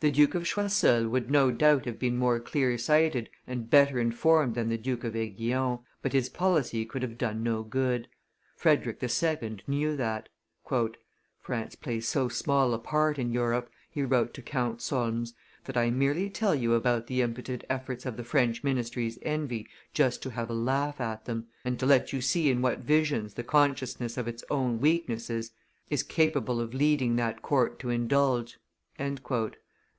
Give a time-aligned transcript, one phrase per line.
[0.00, 4.54] The Duke of Choiseul would no doubt have been more clear sighted and better informed
[4.54, 8.08] than the Duke of Aiguillon, but his policy could have done no good.
[8.56, 9.58] Frederick II.
[9.66, 10.30] knew that.
[11.38, 15.34] "France plays so small a part in Europe," he wrote to Count Solms,
[15.64, 20.22] "that I merely tell you about the impotent efforts of the French ministry's envy just
[20.22, 23.44] to have a laugh at them, and to let you see in what visions the
[23.44, 25.50] consciousness of its own weaknesses
[25.90, 28.58] is capable of leading that court to indulge."